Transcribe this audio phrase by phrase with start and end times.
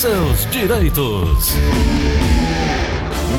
[0.00, 1.52] seus direitos.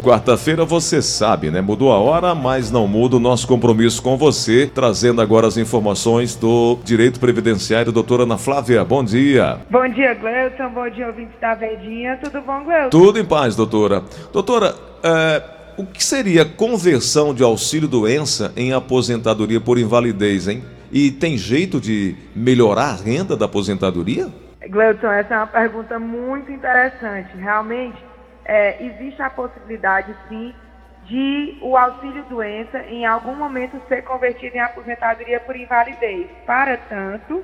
[0.03, 1.59] Quarta-feira você sabe, né?
[1.59, 6.35] Mudou a hora, mas não muda o nosso compromisso com você, trazendo agora as informações
[6.35, 7.91] do Direito Previdenciário.
[7.91, 9.57] Doutora Ana Flávia, bom dia.
[9.71, 10.69] Bom dia, Gleuton.
[10.69, 12.19] Bom dia, ouvintes da Verdinha.
[12.23, 12.89] Tudo bom, Gleuton?
[12.89, 14.03] Tudo em paz, doutora.
[14.31, 15.41] Doutora, é,
[15.77, 20.63] o que seria conversão de auxílio-doença em aposentadoria por invalidez, hein?
[20.91, 24.29] E tem jeito de melhorar a renda da aposentadoria?
[24.69, 27.35] Gleuton, essa é uma pergunta muito interessante.
[27.35, 28.03] Realmente,
[28.45, 30.53] é, existe a possibilidade, sim,
[31.05, 36.29] de o auxílio doença em algum momento ser convertido em aposentadoria por invalidez.
[36.45, 37.43] Para tanto,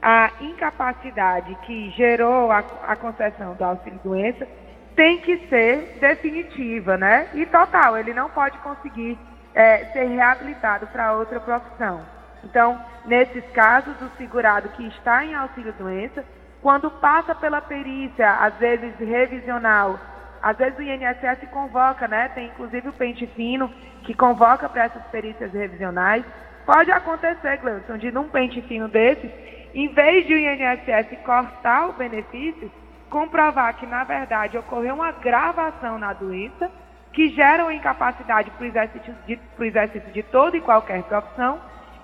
[0.00, 4.46] a incapacidade que gerou a, a concessão do auxílio doença
[4.94, 7.28] tem que ser definitiva, né?
[7.34, 9.18] E total, ele não pode conseguir
[9.54, 12.02] é, ser reabilitado para outra profissão.
[12.44, 16.24] Então, nesses casos, o segurado que está em auxílio doença,
[16.62, 19.98] quando passa pela perícia, às vezes revisional
[20.42, 22.28] às vezes o INSS convoca, né?
[22.30, 26.24] Tem inclusive o pente fino que convoca para essas perícias revisionais.
[26.66, 29.30] Pode acontecer, Gleudson, de num pente fino desses,
[29.72, 32.70] em vez de o INSS cortar o benefício,
[33.08, 36.70] comprovar que, na verdade, ocorreu uma agravação na doença,
[37.12, 41.60] que gera uma incapacidade para o exercício, de, exercício de toda e qualquer profissão,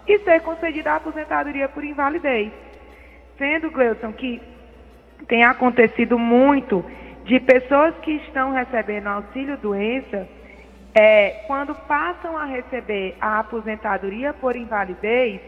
[0.07, 2.53] e ser concedida a aposentadoria por invalidez.
[3.39, 4.43] Sendo, Gleudson, que
[5.29, 6.85] tem acontecido muito
[7.25, 10.29] de pessoas que estão recebendo auxílio doença,
[10.95, 15.41] é, quando passam a receber a aposentadoria por invalidez,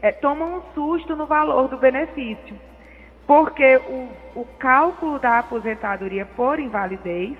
[0.00, 2.58] é, tomam um susto no valor do benefício.
[3.26, 7.36] Porque o, o cálculo da aposentadoria por invalidez,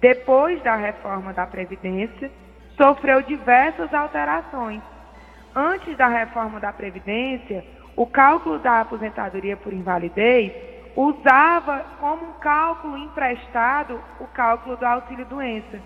[0.00, 2.30] depois da reforma da Previdência,
[2.76, 4.82] sofreu diversas alterações.
[5.54, 7.64] Antes da reforma da Previdência,
[7.96, 10.52] o cálculo da aposentadoria por invalidez
[10.96, 15.80] usava como um cálculo emprestado o cálculo do auxílio-doença.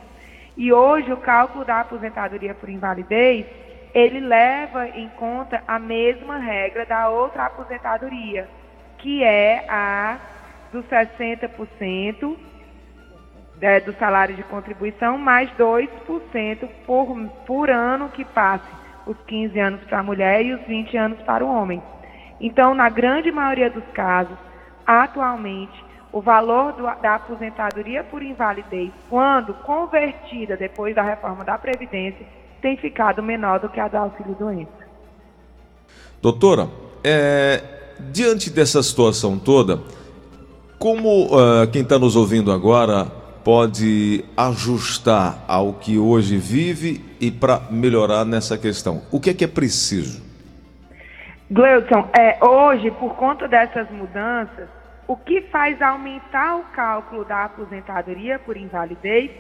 [0.57, 3.47] E hoje o cálculo da aposentadoria por invalidez,
[3.95, 8.49] ele leva em conta a mesma regra da outra aposentadoria,
[8.99, 10.19] que é a
[10.73, 12.37] dos 60%
[13.61, 18.69] é, do salário de contribuição, mais 2% por, por ano que passe
[19.07, 21.83] os 15 anos para a mulher e os 20 anos para o homem.
[22.41, 24.37] Então, na grande maioria dos casos,
[24.87, 32.27] atualmente, o valor do, da aposentadoria por invalidez, quando convertida depois da reforma da Previdência,
[32.63, 34.89] tem ficado menor do que a do auxílio-doença.
[36.21, 36.69] Doutora,
[37.05, 37.63] é,
[38.11, 39.81] diante dessa situação toda,
[40.79, 43.07] como uh, quem está nos ouvindo agora
[43.45, 49.03] pode ajustar ao que hoje vive e para melhorar nessa questão?
[49.11, 50.28] O que é que é preciso?
[51.51, 54.69] Gleuton, é, hoje, por conta dessas mudanças,
[55.07, 59.31] o que faz aumentar o cálculo da aposentadoria por invalidez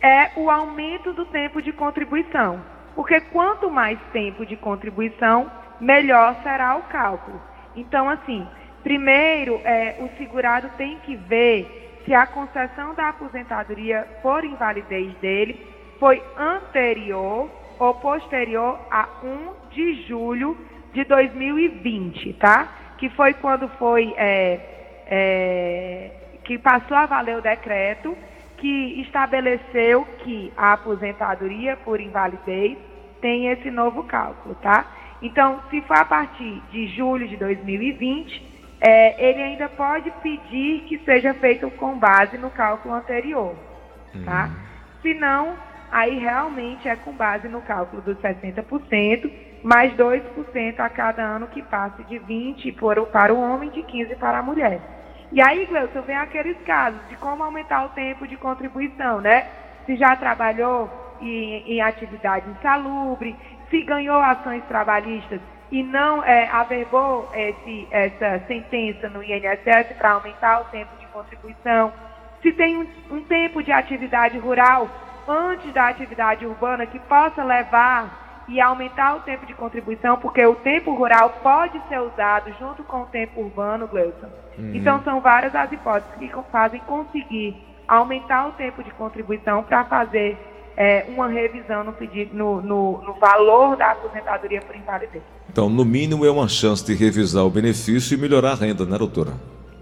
[0.00, 2.62] é o aumento do tempo de contribuição.
[2.94, 5.50] Porque quanto mais tempo de contribuição,
[5.80, 7.42] melhor será o cálculo.
[7.74, 8.46] Então, assim,
[8.84, 15.66] primeiro, é, o segurado tem que ver se a concessão da aposentadoria por invalidez dele
[15.98, 20.56] foi anterior ou posterior a 1 de julho
[20.96, 22.94] de 2020, tá?
[22.96, 24.60] Que foi quando foi é,
[25.06, 26.10] é,
[26.42, 28.16] que passou a valer o decreto
[28.56, 32.78] que estabeleceu que a aposentadoria por invalidez
[33.20, 34.86] tem esse novo cálculo, tá?
[35.20, 40.98] Então, se for a partir de julho de 2020, é, ele ainda pode pedir que
[41.04, 43.54] seja feito com base no cálculo anterior,
[44.24, 44.46] tá?
[44.46, 45.02] Uhum.
[45.02, 45.54] Se não,
[45.90, 49.30] aí realmente é com base no cálculo dos 60%,
[49.66, 52.70] mais 2% a cada ano que passe de 20
[53.10, 54.80] para o homem, de 15 para a mulher.
[55.32, 59.44] E aí, Gleuton, vem aqueles casos de como aumentar o tempo de contribuição, né?
[59.84, 60.88] Se já trabalhou
[61.20, 63.34] em, em atividade insalubre,
[63.68, 65.40] se ganhou ações trabalhistas
[65.72, 71.92] e não é, averbou esse, essa sentença no INSS para aumentar o tempo de contribuição,
[72.40, 72.86] se tem um,
[73.16, 74.88] um tempo de atividade rural
[75.26, 80.54] antes da atividade urbana que possa levar e aumentar o tempo de contribuição, porque o
[80.54, 84.28] tempo rural pode ser usado junto com o tempo urbano, Gleuson.
[84.56, 84.72] Uhum.
[84.74, 87.56] Então, são várias as hipóteses que fazem conseguir
[87.88, 90.36] aumentar o tempo de contribuição para fazer
[90.76, 95.22] é, uma revisão no, pedido, no, no, no valor da aposentadoria por invalidez.
[95.50, 98.96] Então, no mínimo, é uma chance de revisar o benefício e melhorar a renda, né,
[98.96, 99.32] doutora?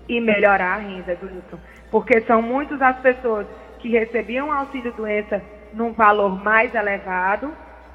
[0.08, 1.58] E melhorar a renda, Gleuson.
[1.90, 3.46] Porque são muitas as pessoas
[3.78, 5.43] que recebiam auxílio-doença
[5.75, 7.52] num valor mais elevado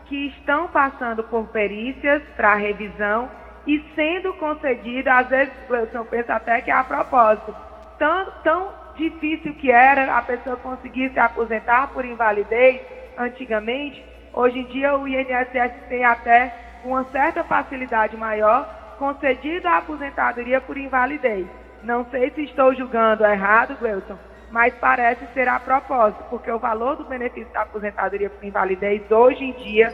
[0.09, 3.29] que estão passando por perícias para revisão
[3.67, 5.53] e sendo concedida, às vezes
[5.94, 7.56] eu penso até que é a propósito,
[8.00, 12.81] tão, tão difícil que era a pessoa conseguir se aposentar por invalidez
[13.17, 14.03] antigamente,
[14.33, 16.53] hoje em dia o INSS tem até
[16.83, 21.45] uma certa facilidade maior concedida a aposentadoria por invalidez.
[21.83, 24.17] Não sei se estou julgando errado, Gleuton,
[24.51, 29.44] mas parece ser a propósito, porque o valor do benefício da aposentadoria por invalidez hoje
[29.44, 29.94] em dia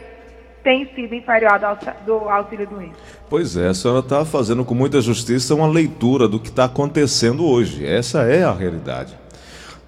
[0.64, 2.96] tem sido inferior ao do auxílio doença.
[3.30, 7.46] Pois é, a senhora está fazendo com muita justiça uma leitura do que está acontecendo
[7.46, 7.86] hoje.
[7.86, 9.16] Essa é a realidade.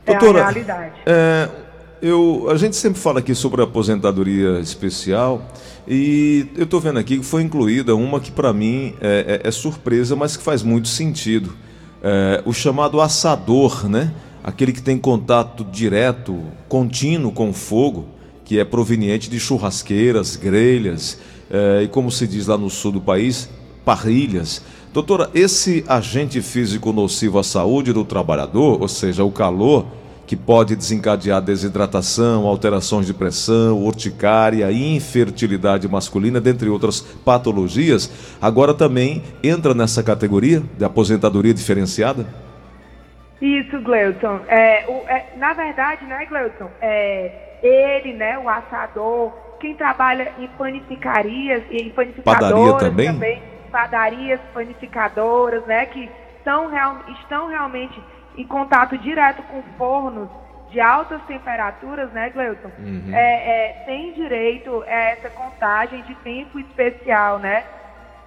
[0.06, 0.94] Doutora, é a realidade.
[1.06, 1.50] É,
[2.00, 5.42] eu, a gente sempre fala aqui sobre a aposentadoria especial
[5.88, 9.52] e eu estou vendo aqui que foi incluída uma que para mim é, é, é,
[9.52, 11.56] surpresa, mas que faz muito sentido.
[12.04, 14.14] É, o chamado assador, né?
[14.48, 18.06] Aquele que tem contato direto, contínuo com o fogo
[18.46, 21.18] que é proveniente de churrasqueiras, grelhas
[21.52, 23.50] eh, e, como se diz lá no sul do país,
[23.84, 24.62] parrilhas.
[24.94, 29.86] Doutora, esse agente físico nocivo à saúde do trabalhador, ou seja, o calor,
[30.26, 38.10] que pode desencadear desidratação, alterações de pressão, urticária, infertilidade masculina, dentre outras patologias,
[38.42, 42.47] agora também entra nessa categoria de aposentadoria diferenciada?
[43.42, 44.42] Isso, Gleuton.
[44.48, 46.70] É, é, na verdade, né, Gleuton?
[46.82, 53.08] É, ele, né, o assador, quem trabalha em panificarias e em panificadoras Padaria também?
[53.08, 56.10] também, padarias, panificadoras, né, que
[56.44, 58.02] são real, estão realmente
[58.38, 60.30] em contato direto com fornos
[60.70, 62.72] de altas temperaturas, né, Gleuton?
[62.80, 63.12] Uhum.
[63.14, 67.64] É, é, tem direito a essa contagem de tempo especial, né?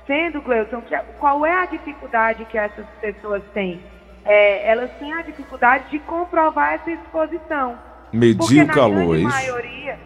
[0.07, 0.83] Sendo, Gleuton,
[1.19, 3.81] qual é a dificuldade que essas pessoas têm?
[4.25, 7.79] É, elas têm a dificuldade de comprovar essa exposição.
[8.13, 9.29] Medir o calor, é isso?
[9.29, 9.99] maioria,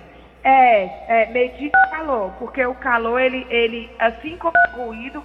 [0.43, 5.23] é, é, medir o calor, porque o calor, ele, ele assim como o ruído,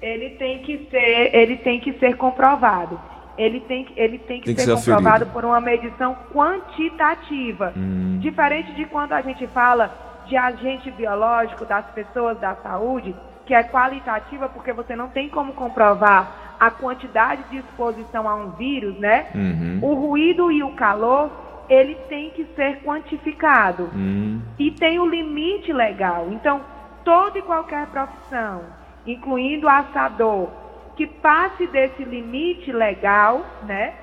[0.00, 3.00] ele tem que ser, ele tem que ser comprovado.
[3.36, 7.72] Ele tem, ele tem que, tem ser, que ser comprovado por uma medição quantitativa.
[7.76, 8.18] Hum.
[8.20, 9.90] Diferente de quando a gente fala
[10.26, 13.14] de agente biológico das pessoas da saúde,
[13.46, 18.50] que é qualitativa, porque você não tem como comprovar a quantidade de exposição a um
[18.52, 19.26] vírus, né?
[19.34, 19.80] Uhum.
[19.82, 21.28] O ruído e o calor
[21.68, 23.90] ele tem que ser quantificado.
[23.92, 24.40] Hum.
[24.60, 26.28] E tem o limite legal.
[26.30, 26.60] Então,
[27.04, 28.62] toda e qualquer profissão,
[29.04, 30.50] incluindo o assador,
[30.94, 33.94] que passe desse limite legal, né?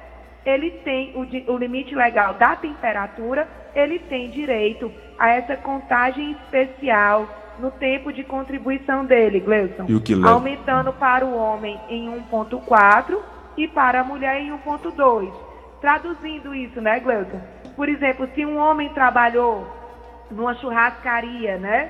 [0.46, 7.26] Ele tem o, o limite legal da temperatura, ele tem direito a essa contagem especial
[7.60, 9.86] no tempo de contribuição dele, Gleison.
[10.28, 13.18] Aumentando para o homem em 1.4
[13.58, 15.32] e para a mulher em 1.2.
[15.82, 17.40] Traduzindo isso, né, Gleuton?
[17.76, 19.66] Por exemplo, se um homem trabalhou
[20.30, 21.90] numa churrascaria, né,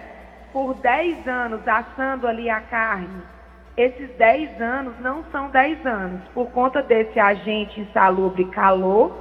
[0.54, 3.22] por 10 anos assando ali a carne,
[3.76, 6.22] esses 10 anos não são 10 anos.
[6.34, 9.16] Por conta desse agente insalubre calor,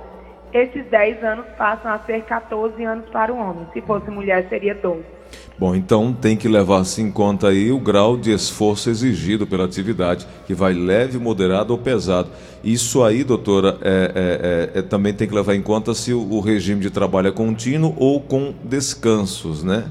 [0.52, 3.66] esses 10 anos passam a ser 14 anos para o homem.
[3.72, 5.17] Se fosse mulher, seria 12.
[5.58, 10.24] Bom, então tem que levar-se em conta aí o grau de esforço exigido pela atividade,
[10.46, 12.30] que vai leve, moderado ou pesado.
[12.62, 16.20] Isso aí, doutora, é, é, é, é também tem que levar em conta se o,
[16.20, 19.90] o, regime de trabalho é contínuo ou com descansos, né?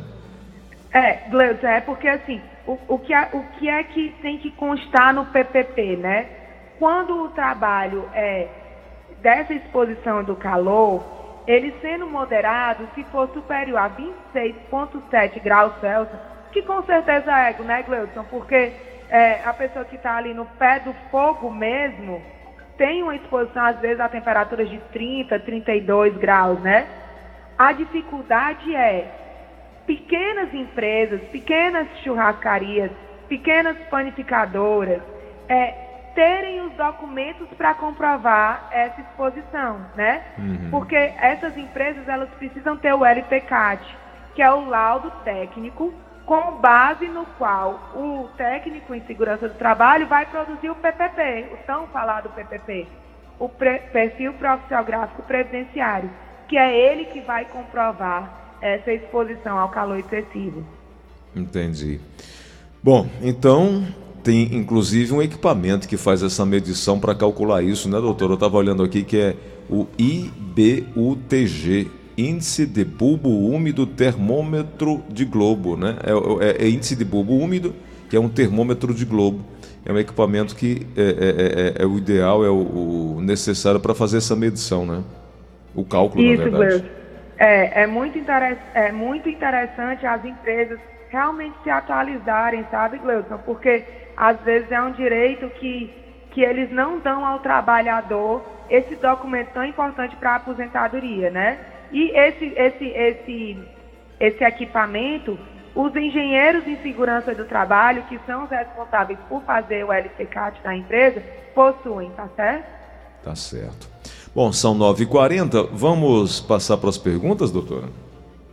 [0.93, 5.13] É, Gleuton, é porque assim, o, o, que o que é que tem que constar
[5.13, 6.27] no PPP, né?
[6.79, 8.47] Quando o trabalho é
[9.21, 11.16] dessa exposição do calor,
[11.47, 16.19] ele sendo moderado, se for superior a 26,7 graus Celsius,
[16.51, 18.23] que com certeza é, né, Gleudson?
[18.25, 18.73] Porque
[19.09, 22.21] é, a pessoa que está ali no pé do fogo mesmo
[22.77, 26.85] tem uma exposição, às vezes, a temperaturas de 30, 32 graus, né?
[27.57, 29.09] A dificuldade é
[29.87, 32.91] pequenas empresas, pequenas churrascarias,
[33.27, 35.01] pequenas panificadoras,
[35.49, 35.86] é,
[36.17, 40.23] terem os documentos para comprovar essa exposição, né?
[40.39, 40.71] Uhum.
[40.71, 43.85] Porque essas empresas elas precisam ter o LPCAT,
[44.33, 45.93] que é o laudo técnico
[46.25, 51.57] com base no qual o técnico em segurança do trabalho vai produzir o PPP, o
[51.67, 52.87] tão falado PPP,
[53.37, 56.09] o perfil profissional gráfico previdenciário,
[56.47, 60.65] que é ele que vai comprovar essa exposição ao calor excessivo.
[61.35, 62.01] Entendi.
[62.83, 63.85] Bom, então
[64.27, 68.29] tem inclusive um equipamento que faz essa medição para calcular isso, né, doutor?
[68.29, 69.35] Eu estava olhando aqui que é
[69.69, 75.95] o IBUTG, Índice de Bulbo Úmido Termômetro de Globo, né?
[76.03, 76.11] É,
[76.45, 77.73] é, é, índice de bulbo úmido,
[78.09, 79.45] que é um termômetro de globo.
[79.85, 83.95] É um equipamento que é, é, é, é o ideal, é o, o necessário para
[83.95, 85.03] fazer essa medição, né?
[85.73, 86.83] O cálculo, Isso, na verdade.
[87.37, 88.19] É, é, muito
[88.73, 90.79] é muito interessante as empresas
[91.09, 93.37] realmente se atualizarem, sabe, Gleudson?
[93.39, 93.83] Porque
[94.15, 95.93] às vezes é um direito que,
[96.31, 101.59] que eles não dão ao trabalhador esse documento tão importante para a aposentadoria, né?
[101.91, 103.59] E esse, esse, esse,
[104.19, 105.39] esse equipamento,
[105.73, 110.75] os engenheiros em segurança do trabalho, que são os responsáveis por fazer o LCCAT da
[110.75, 111.23] empresa,
[111.53, 112.65] possuem, tá certo?
[113.23, 113.87] Tá certo.
[114.35, 115.69] Bom, são 9h40.
[115.71, 117.87] Vamos passar para as perguntas, doutora?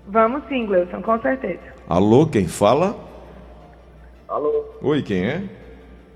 [0.09, 1.61] Vamos sim, Gleuson, com certeza.
[1.89, 2.95] Alô, quem fala?
[4.29, 4.65] Alô?
[4.83, 5.43] Oi, quem é?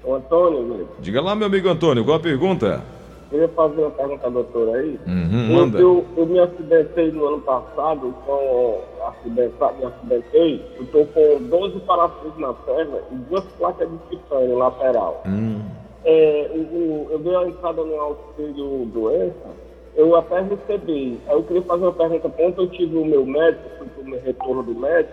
[0.05, 0.89] O Antônio, meu.
[1.01, 2.83] Diga lá, meu amigo Antônio, qual a pergunta?
[3.31, 4.99] Eu ia fazer uma pergunta à doutora aí.
[5.07, 5.79] Uhum, eu, manda.
[5.79, 11.81] eu, eu me acidentei no ano passado, com acidentado, me acidentei, eu estou com 12
[11.81, 15.23] parafusos na perna e duas placas de titânio lateral.
[15.27, 15.61] Hum.
[16.05, 19.51] É, eu, eu dei a entrada no auxílio doença,
[19.99, 21.19] eu até recebi.
[21.27, 24.21] Aí eu queria fazer uma pergunta, quando eu tive o meu médico, fui o meu
[24.21, 25.13] retorno do médico,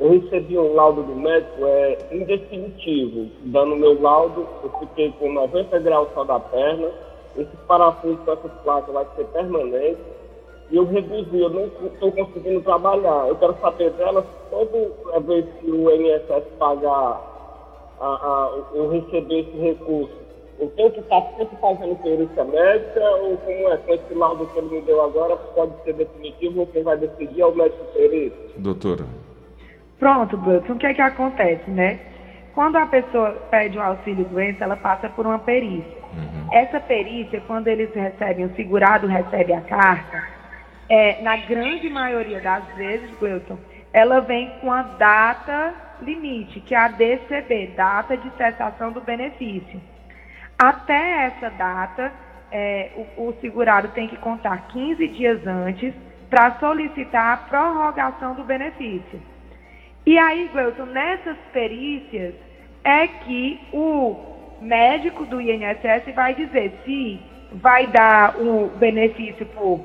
[0.00, 5.78] eu recebi um laudo do médico é, indefinitivo, dando meu laudo, eu fiquei com 90
[5.80, 6.88] graus só da perna,
[7.36, 10.00] esse parafuso com essas placas vai ser permanente,
[10.70, 13.28] e eu reduzi, eu não estou conseguindo trabalhar.
[13.28, 17.20] Eu quero saber dela toda vez que o INSS pagar,
[18.00, 20.19] a, a, eu receber esse recurso,
[20.60, 24.58] eu tenho que estar sempre fazendo perícia médica, ou como é, com esse laudo que
[24.58, 28.60] ele me deu agora, pode ser definitivo, quem vai decidir é o médico perito.
[28.60, 29.04] Doutora.
[29.98, 31.98] Pronto, Gleudson, o que é que acontece, né?
[32.54, 35.98] Quando a pessoa pede o auxílio doença, ela passa por uma perícia.
[36.12, 36.48] Uhum.
[36.52, 40.22] Essa perícia, quando eles recebem, o segurado recebe a carta,
[40.88, 43.56] é, na grande maioria das vezes, Gleuton,
[43.92, 49.80] ela vem com a data limite, que é a DCB, data de cessação do benefício.
[50.62, 52.12] Até essa data,
[52.52, 55.94] é, o, o segurado tem que contar 15 dias antes
[56.28, 59.22] para solicitar a prorrogação do benefício.
[60.04, 62.34] E aí, Gleuton, nessas perícias
[62.84, 67.18] é que o médico do INSS vai dizer se
[67.54, 69.80] vai dar o benefício por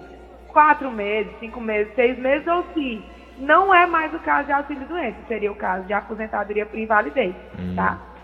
[0.49, 3.01] quatro meses, cinco meses, seis meses, ou se
[3.37, 7.33] não é mais o caso de auxílio doença, seria o caso de aposentadoria por invalidez,
[7.57, 8.14] hum, tá?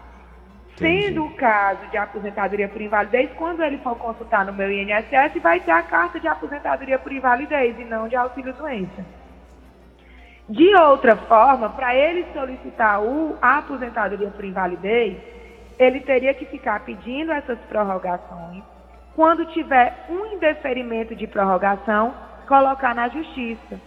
[0.77, 5.59] Sendo o caso de aposentadoria por invalidez, quando ele for consultar no meu INSS, vai
[5.59, 9.05] ter a carta de aposentadoria por invalidez e não de auxílio doença.
[10.49, 15.17] De outra forma, para ele solicitar o, a aposentadoria por invalidez,
[15.77, 18.63] ele teria que ficar pedindo essas prorrogações.
[19.15, 22.13] Quando tiver um indeferimento de prorrogação,
[22.47, 23.79] colocar na justiça,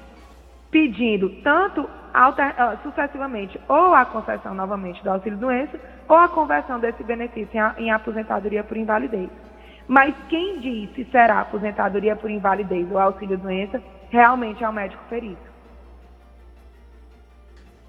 [0.71, 5.78] pedindo tanto alter, uh, sucessivamente ou a concessão novamente do auxílio-doença
[6.09, 9.28] ou a conversão desse benefício em, em aposentadoria por invalidez.
[9.88, 15.54] Mas quem diz se será aposentadoria por invalidez ou auxílio-doença realmente é o médico perito.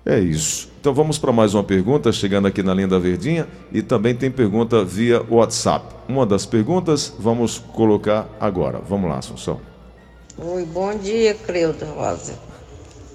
[0.05, 0.71] É isso.
[0.79, 4.29] Então vamos para mais uma pergunta, chegando aqui na linha da Verdinha, e também tem
[4.29, 5.83] pergunta via WhatsApp.
[6.07, 8.79] Uma das perguntas vamos colocar agora.
[8.87, 9.59] Vamos lá, Assunção.
[10.37, 12.37] Oi, bom dia, Cleuda Rosa.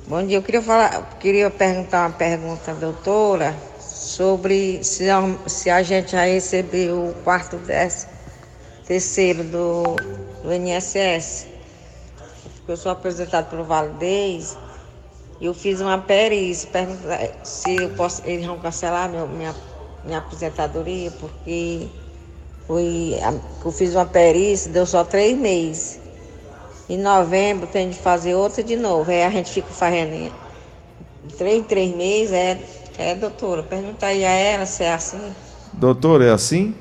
[0.06, 5.82] Bom dia, eu queria falar, queria perguntar uma pergunta doutora sobre se a, se a
[5.82, 8.12] gente já recebeu o quarto décimo
[8.86, 9.96] terceiro do,
[10.42, 11.46] do INSS.
[12.66, 14.56] Eu sou apresentado pelo Validez
[15.40, 19.54] eu fiz uma perícia, perguntar se eu posso, eles vão cancelar meu, minha,
[20.04, 21.88] minha aposentadoria, porque
[22.66, 23.14] foi,
[23.64, 25.98] eu fiz uma perícia, deu só três meses.
[26.90, 29.10] Em novembro tem de fazer outra de novo.
[29.10, 30.32] Aí a gente fica fazendo
[31.38, 32.32] três em três meses.
[32.32, 32.58] É,
[32.98, 35.34] é, doutora, pergunta aí a ela se é assim.
[35.72, 36.74] Doutora, é assim?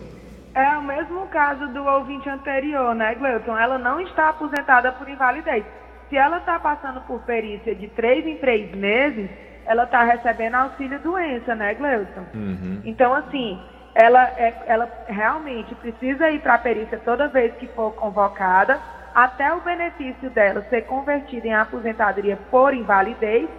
[0.53, 3.57] É o mesmo caso do ouvinte anterior, né, Gleuton?
[3.57, 5.63] Ela não está aposentada por invalidez
[6.09, 9.29] se ela está passando por perícia de três em três meses,
[9.65, 12.25] ela está recebendo auxílio doença, né, Gleuson?
[12.33, 12.81] Uhum.
[12.83, 13.61] Então, assim,
[13.93, 18.79] ela, é, ela realmente precisa ir para a perícia toda vez que for convocada,
[19.23, 23.49] até o benefício dela ser convertido em aposentadoria por invalidez,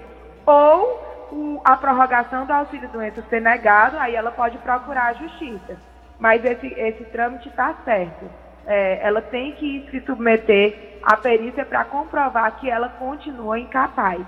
[0.47, 5.77] ou a prorrogação do auxílio doença ser negado, aí ela pode procurar a justiça.
[6.19, 8.25] Mas esse, esse trâmite está certo.
[8.67, 14.21] É, ela tem que se submeter a perícia para comprovar que ela continua incapaz.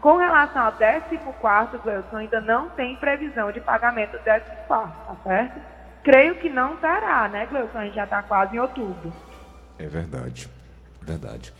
[0.00, 5.60] Com relação ao 14 Gleuson, ainda não tem previsão de pagamento do 14 tá certo?
[6.02, 7.78] Creio que não terá, né, Gleuson?
[7.78, 9.12] A gente já está quase em outubro.
[9.78, 10.48] É verdade,
[11.04, 11.52] verdade.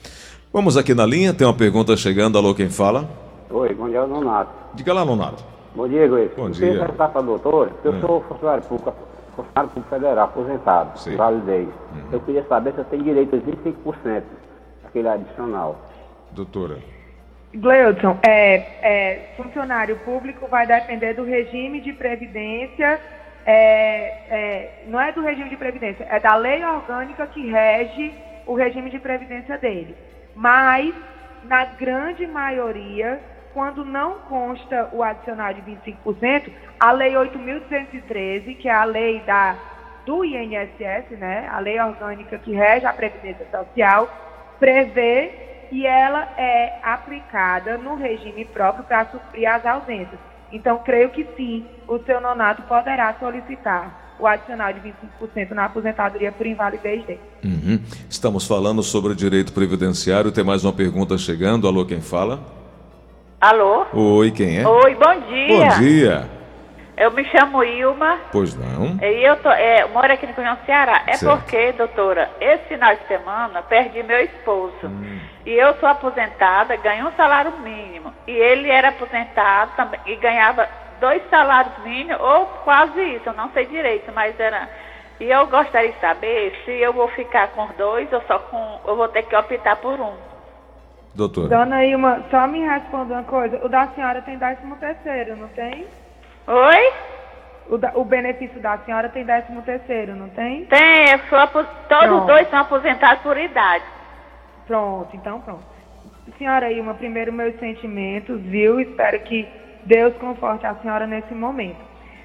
[0.53, 2.37] Vamos aqui na linha, tem uma pergunta chegando.
[2.39, 3.09] Alô, quem fala?
[3.51, 4.51] Oi, bom dia, Nonato.
[4.75, 5.45] Diga lá, Nonato.
[5.75, 6.35] Bom dia, Gleuson.
[6.37, 6.67] Bom eu dia.
[6.67, 8.01] Eu queria perguntar para a doutora, eu hum.
[8.01, 8.95] sou funcionário público,
[9.35, 11.17] funcionário público federal, aposentado, Sim.
[11.17, 11.69] validez.
[11.69, 12.09] Uhum.
[12.13, 14.23] Eu queria saber se eu tenho direito a 25%
[14.85, 15.81] aquele adicional.
[16.33, 16.79] Doutora.
[17.55, 22.99] Gleudson, é, é, funcionário público vai depender do regime de previdência
[23.45, 23.55] é,
[24.31, 28.15] é, não é do regime de previdência, é da lei orgânica que rege
[28.53, 29.97] o regime de previdência dele.
[30.35, 30.95] Mas,
[31.45, 33.19] na grande maioria,
[33.55, 39.57] quando não consta o adicional de 25%, a lei 8.213, que é a lei da,
[40.05, 44.09] do INSS, né, a lei orgânica que rege a previdência social,
[44.61, 50.21] prevê e ela é aplicada no regime próprio para suprir as ausências.
[50.53, 54.81] Então, creio que sim, o seu nonato poderá solicitar o adicional de
[55.21, 57.21] 25% na aposentadoria por invalidez dele.
[57.45, 57.81] Uhum.
[58.09, 60.31] Estamos falando sobre o direito previdenciário.
[60.31, 61.67] Tem mais uma pergunta chegando.
[61.67, 62.41] Alô, quem fala?
[63.41, 63.87] Alô?
[63.93, 64.67] Oi, quem é?
[64.67, 65.59] Oi, bom dia.
[65.59, 66.31] Bom dia.
[66.97, 68.19] Eu me chamo Ilma.
[68.31, 68.99] Pois não.
[69.03, 71.03] E eu tô, é, moro aqui no Cunhão Ceará.
[71.07, 71.41] É certo.
[71.41, 74.75] porque, doutora, esse final de semana perdi meu esposo.
[74.85, 75.19] Hum.
[75.45, 78.13] E eu sou aposentada, ganho um salário mínimo.
[78.29, 80.69] E ele era aposentado também e ganhava
[81.03, 84.69] dois salários mínimos, ou quase isso, eu não sei direito, mas era.
[85.21, 88.81] E eu gostaria de saber se eu vou ficar com dois ou só com.
[88.87, 90.15] Eu vou ter que optar por um.
[91.15, 91.49] Doutora.
[91.49, 93.61] Dona Ilma, só me responda uma coisa.
[93.65, 95.87] O da senhora tem décimo terceiro, não tem?
[96.47, 96.93] Oi?
[97.69, 100.65] O, da, o benefício da senhora tem décimo terceiro, não tem?
[100.67, 102.27] Tem, eu sou, todos pronto.
[102.27, 103.85] dois são aposentados por idade.
[104.67, 105.65] Pronto, então pronto.
[106.39, 108.81] Senhora Ilma, primeiro meus sentimentos, viu?
[108.81, 109.47] Espero que
[109.85, 111.81] Deus conforte a senhora nesse momento.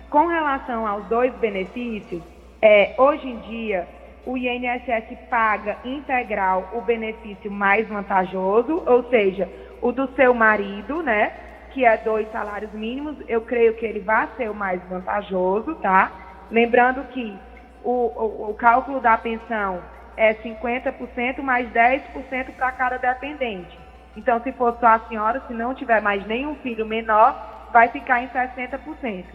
[0.10, 2.22] Com relação aos dois benefícios,
[2.62, 3.88] é, hoje em dia
[4.26, 9.50] o INSS paga integral o benefício mais vantajoso, ou seja,
[9.82, 11.32] o do seu marido, né?
[11.78, 16.12] que é dois salários mínimos, eu creio que ele vai ser o mais vantajoso, tá?
[16.50, 17.38] Lembrando que
[17.84, 19.80] o, o, o cálculo da pensão
[20.16, 23.78] é 50% mais 10% para cada dependente.
[24.18, 28.24] Então, se for só a senhora, se não tiver mais nenhum filho menor, vai ficar
[28.24, 29.26] em 60%.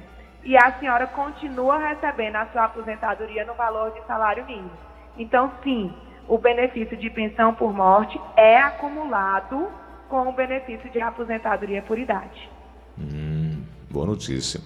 [0.42, 4.72] E a senhora continua recebendo a sua aposentadoria no valor de salário mínimo.
[5.16, 5.94] Então, sim,
[6.26, 9.68] o benefício de pensão por morte é acumulado
[10.08, 12.50] com o benefício de aposentadoria por idade.
[12.98, 14.60] Hum, boa notícia.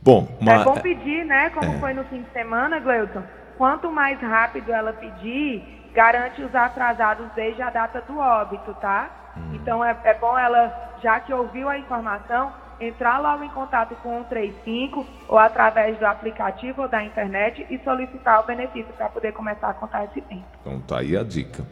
[0.00, 0.60] Bom, mas...
[0.60, 1.50] É bom pedir, né?
[1.50, 1.78] Como é.
[1.80, 3.24] foi no fim de semana, Gleuton.
[3.58, 9.19] Quanto mais rápido ela pedir, garante os atrasados desde a data do óbito, tá?
[9.36, 9.54] Hum.
[9.54, 14.20] Então é, é bom ela, já que ouviu a informação, entrar logo em contato com
[14.20, 19.32] o 35 ou através do aplicativo ou da internet e solicitar o benefício para poder
[19.32, 20.44] começar a contar esse tempo.
[20.60, 21.64] Então tá aí a dica.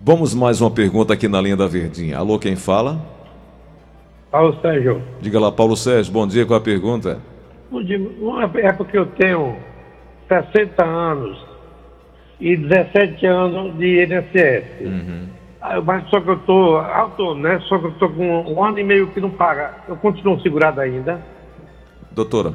[0.00, 2.18] Vamos mais uma pergunta aqui na linha da Verdinha.
[2.18, 3.00] Alô, quem fala?
[4.30, 5.02] Paulo Sérgio.
[5.20, 7.20] Diga lá, Paulo Sérgio, bom dia, qual a pergunta?
[7.70, 7.98] Bom dia,
[8.62, 9.56] é porque eu tenho
[10.28, 11.46] 60 anos
[12.40, 14.64] e 17 anos de INSS.
[14.80, 15.28] Uhum.
[15.84, 17.60] Mas só que eu estou autônomo, né?
[17.60, 19.74] Só que eu estou com um ano e meio que não paga.
[19.88, 21.24] Eu continuo segurado ainda.
[22.10, 22.52] Doutora.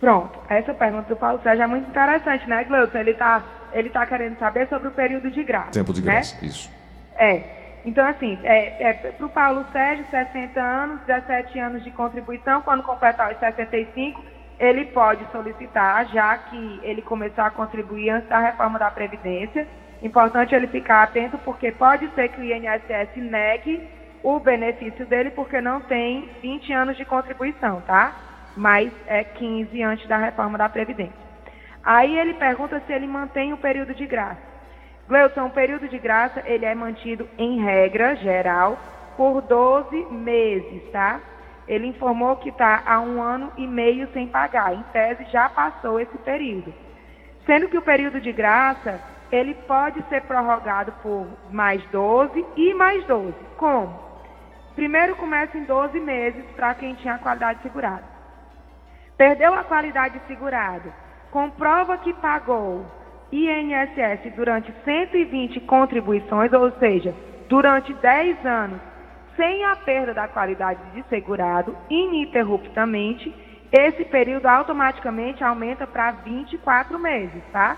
[0.00, 2.98] Pronto, essa pergunta do Paulo Sérgio é muito interessante, né, Gleuton?
[2.98, 5.72] Ele está ele tá querendo saber sobre o período de graça.
[5.72, 6.12] Tempo de né?
[6.12, 6.48] graça, né?
[6.48, 6.70] isso.
[7.16, 7.42] É.
[7.84, 12.82] Então, assim, é, é, para o Paulo Sérgio, 60 anos, 17 anos de contribuição, quando
[12.82, 14.20] completar os 65,
[14.58, 19.68] ele pode solicitar, já que ele começou a contribuir antes da reforma da Previdência.
[20.02, 23.82] Importante ele ficar atento, porque pode ser que o INSS negue
[24.22, 28.14] o benefício dele, porque não tem 20 anos de contribuição, tá?
[28.56, 31.26] Mas é 15 antes da reforma da Previdência.
[31.84, 34.42] Aí ele pergunta se ele mantém o período de graça.
[35.08, 38.76] Gleuton, o período de graça, ele é mantido em regra geral
[39.16, 41.20] por 12 meses, tá?
[41.68, 44.74] Ele informou que está há um ano e meio sem pagar.
[44.74, 46.74] Em tese, já passou esse período.
[47.44, 49.00] Sendo que o período de graça,
[49.30, 53.34] ele pode ser prorrogado por mais 12 e mais 12.
[53.56, 54.06] Como?
[54.74, 58.04] Primeiro começa em 12 meses para quem tinha a qualidade segurada.
[59.16, 60.92] Perdeu a qualidade segurada
[61.30, 62.86] comprova que pagou
[63.32, 67.14] INSS durante 120 contribuições, ou seja,
[67.48, 68.80] durante 10 anos,
[69.36, 73.34] sem a perda da qualidade de segurado, ininterruptamente,
[73.70, 77.76] esse período automaticamente aumenta para 24 meses, tá?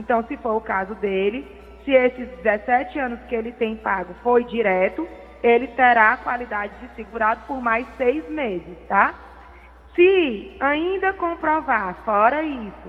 [0.00, 1.46] Então, se for o caso dele,
[1.84, 5.06] se esses 17 anos que ele tem pago foi direto,
[5.42, 9.14] ele terá a qualidade de segurado por mais seis meses, tá?
[9.94, 12.88] Se ainda comprovar, fora isso,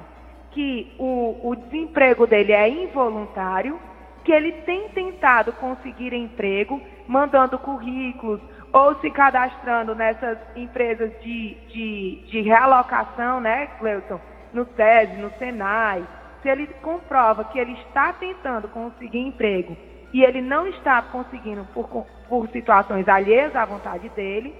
[0.52, 3.78] que o, o desemprego dele é involuntário,
[4.24, 8.39] que ele tem tentado conseguir emprego, mandando currículos
[8.71, 14.19] ou se cadastrando nessas empresas de, de, de realocação, né, Cleuton?
[14.54, 16.06] No SESI, no SENAI.
[16.41, 19.77] Se ele comprova que ele está tentando conseguir emprego
[20.13, 21.88] e ele não está conseguindo por,
[22.27, 24.54] por situações alheias à vontade dele,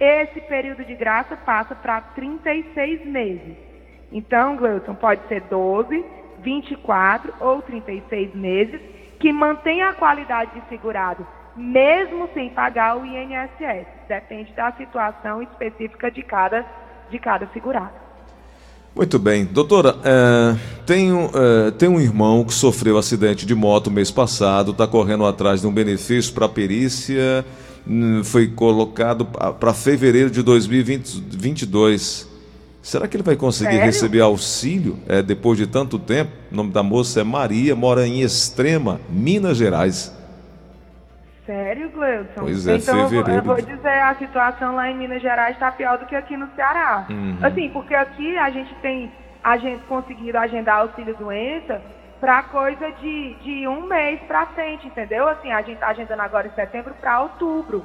[0.00, 3.56] esse período de graça passa para 36 meses.
[4.12, 6.04] Então, Gleuton, pode ser 12,
[6.40, 8.80] 24 ou 36 meses,
[9.18, 13.86] que mantém a qualidade de segurado, mesmo sem pagar o INSS.
[14.06, 16.64] Depende da situação específica de cada,
[17.10, 18.07] de cada segurado.
[18.98, 19.44] Muito bem.
[19.44, 24.88] Doutora, é, tenho, é, tem um irmão que sofreu acidente de moto mês passado, está
[24.88, 27.46] correndo atrás de um benefício para a perícia,
[27.86, 32.26] hum, foi colocado para fevereiro de 2022.
[32.82, 33.86] Será que ele vai conseguir Sério?
[33.86, 36.32] receber auxílio é, depois de tanto tempo?
[36.50, 40.12] O nome da moça é Maria, mora em Extrema, Minas Gerais.
[41.48, 42.40] Sério, Gleudson?
[42.40, 43.40] Pois é, então, fevereiro.
[43.40, 46.46] Eu vou dizer, a situação lá em Minas Gerais está pior do que aqui no
[46.54, 47.06] Ceará.
[47.08, 47.38] Uhum.
[47.40, 49.10] Assim, porque aqui a gente tem
[49.42, 51.80] a gente conseguido agendar auxílio doença
[52.20, 55.26] para coisa de, de um mês para frente, entendeu?
[55.26, 57.82] Assim, a gente está agendando agora em setembro para outubro.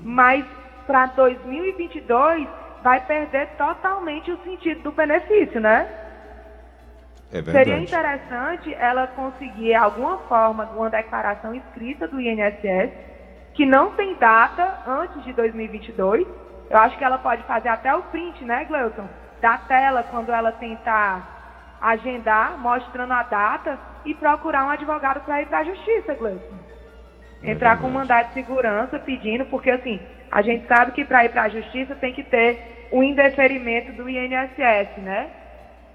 [0.00, 0.46] Mas
[0.86, 2.48] para 2022
[2.82, 5.86] vai perder totalmente o sentido do benefício, né?
[7.32, 12.92] É Seria interessante ela conseguir alguma forma de uma declaração escrita do INSS
[13.54, 16.26] que não tem data antes de 2022.
[16.68, 19.08] Eu acho que ela pode fazer até o print, né, Gleuton?
[19.40, 25.46] Da tela quando ela tentar agendar, mostrando a data e procurar um advogado para ir
[25.46, 26.56] para a justiça, Gleuton.
[27.42, 29.98] É Entrar é com mandado de segurança pedindo, porque assim,
[30.30, 34.08] a gente sabe que para ir para a justiça tem que ter o indeferimento do
[34.08, 35.30] INSS, né?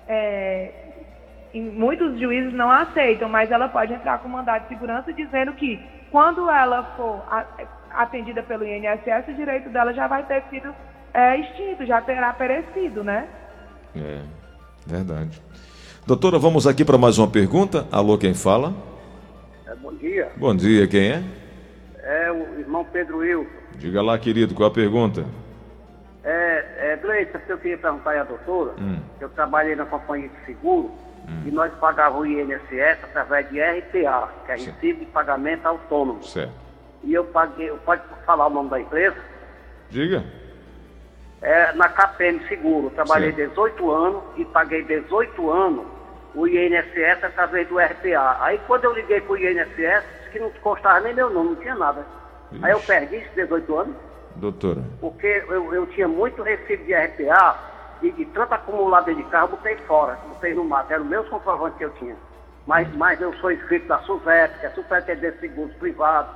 [0.07, 0.86] É,
[1.61, 5.79] muitos juízes não aceitam, mas ela pode entrar com mandado de segurança dizendo que
[6.11, 7.23] quando ela for
[7.91, 10.73] atendida pelo INSS, o direito dela já vai ter sido
[11.13, 13.27] é, extinto, já terá perecido, né?
[13.95, 14.21] É,
[14.85, 15.41] verdade.
[16.05, 17.85] Doutora, vamos aqui para mais uma pergunta.
[17.91, 18.73] Alô, quem fala?
[19.65, 20.31] É, bom dia.
[20.37, 21.23] Bom dia, quem é?
[22.03, 23.49] É o irmão Pedro Wilson.
[23.75, 25.25] Diga lá, querido, qual a pergunta?
[26.23, 28.99] É, é Gleison, eu queria perguntar à doutora, hum.
[29.19, 30.91] eu trabalhei na companhia de seguro,
[31.27, 31.43] Hum.
[31.45, 36.23] E nós pagávamos o INSS através de RPA, que é Recibo de Pagamento Autônomo.
[36.23, 36.53] Certo.
[37.03, 39.17] E eu paguei, pode falar o nome da empresa?
[39.89, 40.23] Diga.
[41.41, 42.89] É, na KPM Seguro.
[42.91, 43.49] trabalhei certo.
[43.49, 45.85] 18 anos e paguei 18 anos
[46.33, 48.37] o INSS através do RPA.
[48.41, 51.75] Aí quando eu liguei para o INSS, que não constava nem meu nome, não tinha
[51.75, 52.05] nada.
[52.51, 52.65] Ixi.
[52.65, 53.95] Aí eu perdi esses 18 anos.
[54.35, 54.83] Doutora.
[55.01, 57.66] Porque eu, eu tinha muito recibo de RPA
[58.01, 61.85] e, e tanto acumulado de carro, botei fora, botei no mato, eram meus comprovantes que
[61.85, 62.15] eu tinha.
[62.65, 66.31] Mas, mas eu sou inscrito da SUVEP, que é Superintendente de Seguros Privados,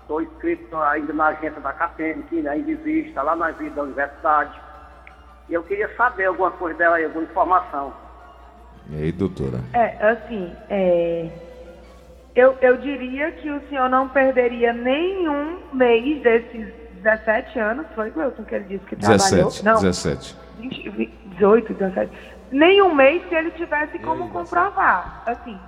[0.00, 3.82] estou inscrito ainda na agência da CAPEM, que ainda existe, está lá na vida da
[3.82, 4.58] universidade.
[5.48, 7.92] E eu queria saber alguma coisa dela aí, alguma informação.
[8.88, 9.60] E aí, doutora?
[9.74, 11.28] É, assim, é,
[12.34, 18.44] eu, eu diria que o senhor não perderia nenhum mês desses 17 anos, foi, Wilton,
[18.44, 19.52] que ele disse que 17, trabalhou?
[19.64, 20.45] Não, 17.
[20.58, 22.12] 20, 18, 17,
[22.52, 25.22] nem um mês se ele tivesse como comprovar.
[25.26, 25.58] Assim,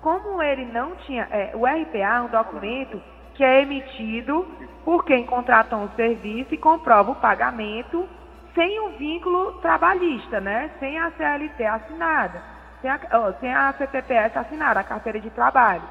[0.00, 1.26] como ele não tinha.
[1.30, 3.02] É, o RPA é um documento
[3.34, 4.46] que é emitido
[4.84, 8.08] por quem contratou um serviço e comprova o pagamento
[8.54, 10.70] sem um vínculo trabalhista, né?
[10.78, 12.42] Sem a CLT assinada,
[12.80, 15.82] sem a, oh, sem a CTPS assinada, a carteira de trabalho.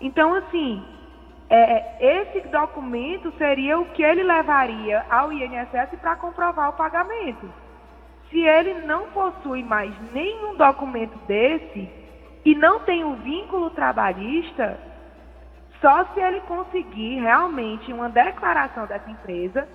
[0.00, 0.82] Então, assim,
[1.50, 7.46] é, esse documento seria o que ele levaria ao INSS para comprovar o pagamento.
[8.32, 11.88] Se ele não possui mais nenhum documento desse
[12.44, 14.80] e não tem o um vínculo trabalhista,
[15.80, 19.68] só se ele conseguir realmente uma declaração dessa empresa,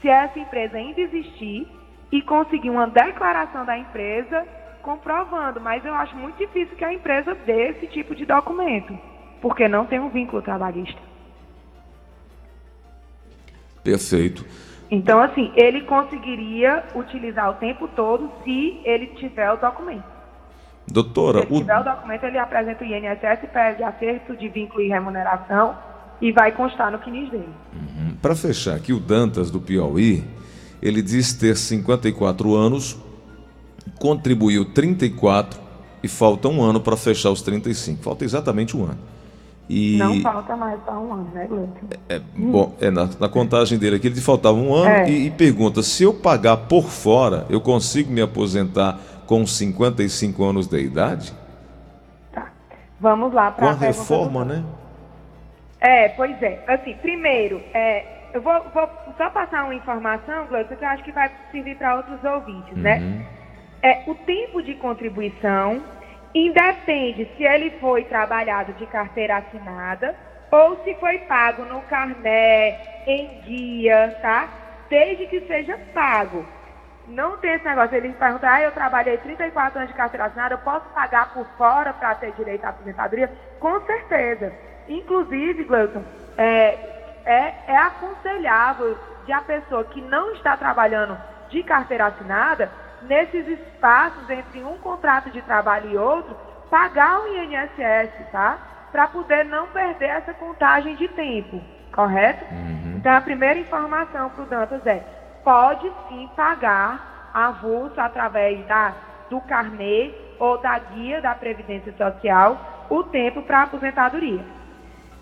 [0.00, 1.66] se essa empresa ainda existir,
[2.12, 4.46] e conseguir uma declaração da empresa
[4.82, 5.60] comprovando.
[5.60, 8.96] Mas eu acho muito difícil que a empresa dê esse tipo de documento,
[9.42, 11.00] porque não tem um vínculo trabalhista.
[13.82, 14.44] Perfeito.
[14.94, 20.04] Então, assim, ele conseguiria utilizar o tempo todo se ele tiver o documento.
[20.86, 24.88] Doutora, se ele tiver o documento, ele apresenta o INSS, pede acerto de vínculo e
[24.88, 25.76] remuneração
[26.20, 27.48] e vai constar no CNIS dele.
[27.74, 28.14] Uhum.
[28.22, 30.22] Para fechar aqui, o Dantas do Piauí,
[30.80, 32.96] ele diz ter 54 anos,
[33.98, 35.60] contribuiu 34
[36.04, 38.00] e falta um ano para fechar os 35.
[38.00, 38.98] Falta exatamente um ano.
[39.68, 39.96] E...
[39.96, 41.72] Não falta mais para um ano, né, Gleison?
[42.08, 45.08] É, bom, é na, na, contagem dele aqui, ele faltava um ano é.
[45.08, 50.66] e, e, pergunta: se eu pagar por fora, eu consigo me aposentar com 55 anos
[50.66, 51.32] de idade?
[52.32, 52.48] Tá.
[53.00, 54.62] Vamos lá para a reforma, né?
[55.80, 56.62] É, pois é.
[56.66, 61.12] Assim, primeiro, é, eu vou, vou, só passar uma informação, Gleison, que eu acho que
[61.12, 62.98] vai servir para outros ouvintes, né?
[62.98, 63.10] uhum.
[63.10, 63.26] né?
[63.82, 65.82] É, o tempo de contribuição
[66.34, 70.14] independe se ele foi trabalhado de carteira assinada
[70.50, 74.48] ou se foi pago no carné, em dia, tá?
[74.88, 76.44] Desde que seja pago.
[77.08, 77.96] não tem esse negócio.
[77.96, 81.92] Ele pergunta, ah, eu trabalhei 34 anos de carteira assinada, eu posso pagar por fora
[81.92, 83.30] para ter direito à aposentadoria?
[83.60, 84.52] Com certeza.
[84.88, 86.02] Inclusive, Gleuton,
[86.38, 86.78] é,
[87.24, 91.16] é, é aconselhável de a pessoa que não está trabalhando
[91.50, 92.70] de carteira assinada,
[93.08, 96.36] nesses espaços entre um contrato de trabalho e outro,
[96.70, 98.58] pagar o INSS, tá?
[98.90, 101.60] Para poder não perder essa contagem de tempo,
[101.92, 102.44] correto?
[102.52, 102.94] Uhum.
[102.96, 105.04] Então, a primeira informação para o Dantas é,
[105.42, 108.94] pode sim pagar avulso através da,
[109.28, 114.44] do carnê ou da guia da Previdência Social o tempo para aposentadoria.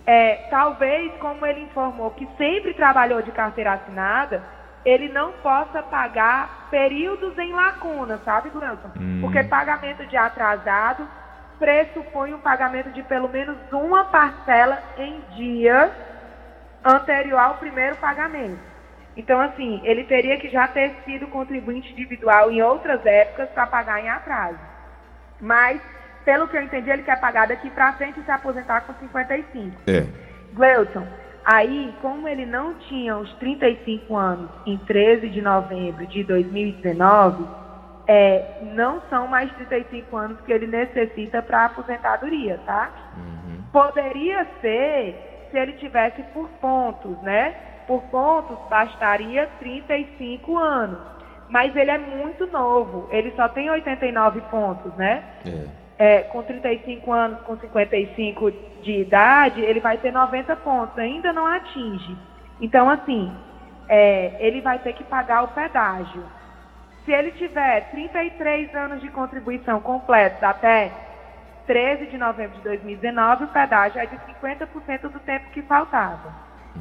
[0.07, 4.43] É, talvez, como ele informou que sempre trabalhou de carteira assinada,
[4.85, 8.91] ele não possa pagar períodos em lacuna, sabe, Gleison?
[8.99, 9.19] Hum.
[9.21, 11.07] Porque pagamento de atrasado
[11.59, 15.93] pressupõe um pagamento de pelo menos uma parcela em dia
[16.85, 18.59] anterior ao primeiro pagamento.
[19.17, 24.03] Então, assim, ele teria que já ter sido contribuinte individual em outras épocas para pagar
[24.03, 24.59] em atraso.
[25.41, 25.81] Mas,
[26.25, 29.77] pelo que eu entendi, ele quer pagar daqui para frente e se aposentar com 55.
[29.87, 30.07] É.
[30.55, 31.07] Gleuton,
[31.45, 37.45] Aí, como ele não tinha os 35 anos em 13 de novembro de 2019,
[38.07, 42.91] é, não são mais 35 anos que ele necessita para aposentadoria, tá?
[43.17, 43.63] Uhum.
[43.73, 47.55] Poderia ser se ele tivesse por pontos, né?
[47.87, 50.99] Por pontos bastaria 35 anos.
[51.49, 55.25] Mas ele é muito novo, ele só tem 89 pontos, né?
[55.45, 58.51] É é, com 35 anos, com 55
[58.83, 62.17] de idade, ele vai ter 90 pontos, ainda não atinge.
[62.61, 63.33] Então, assim,
[63.89, 66.25] é, ele vai ter que pagar o pedágio.
[67.05, 70.93] Se ele tiver 33 anos de contribuição completos até
[71.67, 76.33] 13 de novembro de 2019, o pedágio é de 50% do tempo que faltava.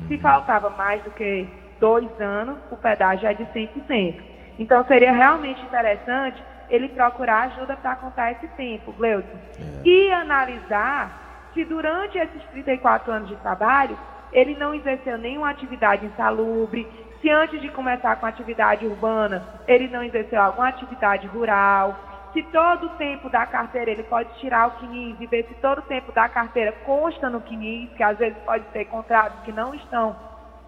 [0.08, 0.19] Se uhum.
[0.21, 1.47] faltava mais do que
[1.80, 4.21] dois anos, o pedágio é de 100%.
[4.60, 6.41] Então, seria realmente interessante
[6.72, 9.38] ele procurar ajuda para contar esse tempo, Gleuton.
[9.60, 9.88] É.
[9.88, 13.98] E analisar se durante esses 34 anos de trabalho
[14.32, 16.88] ele não exerceu nenhuma atividade insalubre,
[17.22, 22.00] se antes de começar com a atividade urbana ele não exerceu alguma atividade rural,
[22.32, 25.80] se todo o tempo da carteira ele pode tirar o CNIS e ver se todo
[25.80, 29.76] o tempo da carteira consta no CNIS, que às vezes pode ter contratos que não
[29.76, 30.16] estão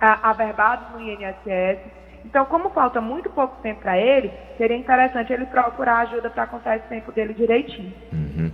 [0.01, 1.79] ah, averbados no INSS.
[2.25, 6.77] Então, como falta muito pouco tempo para ele, seria interessante ele procurar ajuda para contar
[6.77, 7.93] esse tempo dele direitinho.
[8.11, 8.51] Uhum.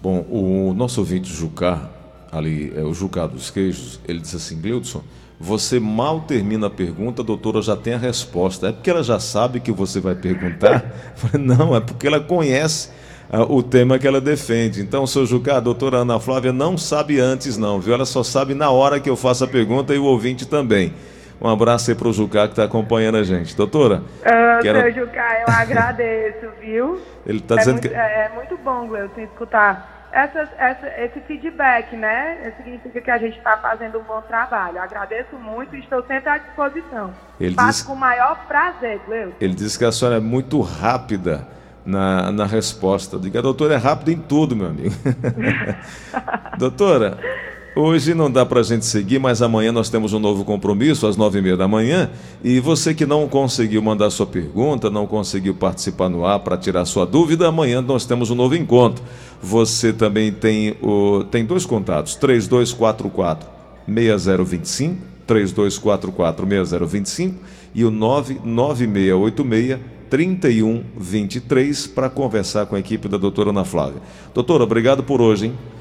[0.00, 1.90] Bom, o nosso ouvinte Jucá,
[2.30, 5.02] ali, é o Jucá dos Queijos, ele disse assim, Glildson,
[5.40, 8.68] você mal termina a pergunta, a doutora já tem a resposta.
[8.68, 10.92] É porque ela já sabe que você vai perguntar?
[11.38, 12.90] Não, é porque ela conhece
[13.32, 14.80] uh, o tema que ela defende.
[14.80, 17.94] Então, seu Jucá, a doutora Ana Flávia não sabe antes, não, viu?
[17.94, 20.92] Ela só sabe na hora que eu faço a pergunta e o ouvinte também.
[21.40, 23.56] Um abraço aí para o Jucá que está acompanhando a gente.
[23.56, 24.02] Doutora.
[24.20, 24.80] Uh, quero...
[24.80, 27.00] Seu Jucá, eu agradeço, viu?
[27.24, 27.94] Ele está é dizendo muito, que.
[27.94, 32.52] É, é muito bom, Gleuton, escutar essa, essa, esse feedback, né?
[32.56, 34.80] Significa que a gente está fazendo um bom trabalho.
[34.80, 37.12] Agradeço muito e estou sempre à disposição.
[37.38, 37.82] Ele Faço diz...
[37.82, 39.36] com o maior prazer, Gleuton.
[39.40, 41.46] Ele disse que a senhora é muito rápida
[41.84, 43.18] na, na resposta.
[43.18, 44.94] Diga, a doutora é rápida em tudo, meu amigo.
[46.58, 47.18] doutora.
[47.80, 51.16] Hoje não dá para a gente seguir, mas amanhã nós temos um novo compromisso às
[51.16, 52.10] nove e meia da manhã.
[52.42, 56.84] E você que não conseguiu mandar sua pergunta, não conseguiu participar no ar para tirar
[56.86, 59.04] sua dúvida, amanhã nós temos um novo encontro.
[59.40, 63.48] Você também tem, o, tem dois contatos: 3244
[63.86, 67.36] 6025, 3244 6025
[67.76, 69.78] e o 99686
[70.10, 74.02] 3123 para conversar com a equipe da doutora Ana Flávia.
[74.34, 75.77] Doutora, obrigado por hoje, hein?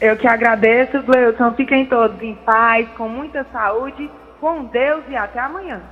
[0.00, 1.54] Eu que agradeço, Gleuton.
[1.54, 5.82] Fiquem todos em paz, com muita saúde, com Deus e até amanhã.